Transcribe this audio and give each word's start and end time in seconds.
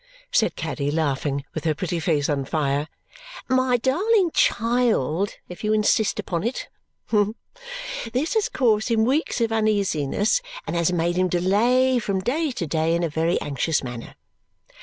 said 0.31 0.55
Caddy, 0.55 0.89
laughing, 0.89 1.45
with 1.53 1.63
her 1.63 1.75
pretty 1.75 1.99
face 1.99 2.27
on 2.27 2.43
fire. 2.43 2.87
"My 3.47 3.77
darling 3.77 4.31
child, 4.33 5.35
if 5.47 5.63
you 5.63 5.73
insist 5.73 6.17
upon 6.17 6.43
it! 6.43 6.69
This 8.11 8.33
has 8.33 8.49
caused 8.49 8.89
him 8.89 9.05
weeks 9.05 9.41
of 9.41 9.51
uneasiness 9.51 10.41
and 10.65 10.75
has 10.75 10.91
made 10.91 11.17
him 11.17 11.27
delay, 11.29 11.99
from 11.99 12.19
day 12.19 12.49
to 12.49 12.65
day, 12.65 12.95
in 12.95 13.03
a 13.03 13.09
very 13.09 13.39
anxious 13.41 13.83
manner. 13.83 14.15